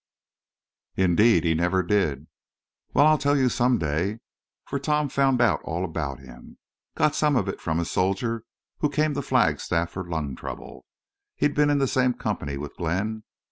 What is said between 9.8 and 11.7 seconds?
for lung trouble. He'd been